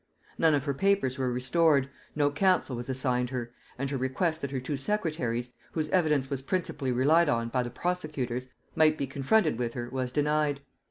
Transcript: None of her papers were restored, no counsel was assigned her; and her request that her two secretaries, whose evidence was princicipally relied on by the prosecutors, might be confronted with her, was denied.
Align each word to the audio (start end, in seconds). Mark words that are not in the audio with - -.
None 0.39 0.55
of 0.55 0.65
her 0.65 0.73
papers 0.73 1.19
were 1.19 1.31
restored, 1.31 1.87
no 2.15 2.31
counsel 2.31 2.75
was 2.75 2.89
assigned 2.89 3.29
her; 3.29 3.51
and 3.77 3.87
her 3.91 3.97
request 3.97 4.41
that 4.41 4.49
her 4.49 4.59
two 4.59 4.75
secretaries, 4.75 5.53
whose 5.73 5.89
evidence 5.89 6.27
was 6.27 6.41
princicipally 6.41 6.91
relied 6.91 7.29
on 7.29 7.49
by 7.49 7.61
the 7.61 7.69
prosecutors, 7.69 8.47
might 8.73 8.97
be 8.97 9.05
confronted 9.05 9.59
with 9.59 9.75
her, 9.75 9.91
was 9.91 10.11
denied. 10.11 10.61